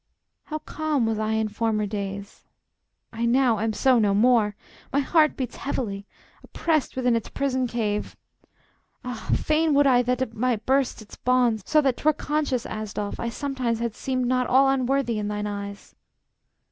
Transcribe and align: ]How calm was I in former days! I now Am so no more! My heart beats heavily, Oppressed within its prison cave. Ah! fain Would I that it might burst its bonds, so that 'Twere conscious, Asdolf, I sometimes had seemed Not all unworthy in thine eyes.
]How 0.45 0.57
calm 0.57 1.05
was 1.05 1.19
I 1.19 1.33
in 1.33 1.47
former 1.47 1.85
days! 1.85 2.43
I 3.13 3.27
now 3.27 3.59
Am 3.59 3.71
so 3.71 3.99
no 3.99 4.15
more! 4.15 4.55
My 4.91 4.97
heart 5.01 5.37
beats 5.37 5.57
heavily, 5.57 6.07
Oppressed 6.43 6.95
within 6.95 7.15
its 7.15 7.29
prison 7.29 7.67
cave. 7.67 8.17
Ah! 9.05 9.29
fain 9.35 9.75
Would 9.75 9.85
I 9.85 10.01
that 10.01 10.23
it 10.23 10.33
might 10.33 10.65
burst 10.65 11.03
its 11.03 11.17
bonds, 11.17 11.61
so 11.67 11.81
that 11.81 11.97
'Twere 11.97 12.13
conscious, 12.17 12.65
Asdolf, 12.65 13.19
I 13.19 13.29
sometimes 13.29 13.77
had 13.77 13.93
seemed 13.93 14.25
Not 14.25 14.47
all 14.47 14.67
unworthy 14.69 15.19
in 15.19 15.27
thine 15.27 15.45
eyes. 15.45 15.93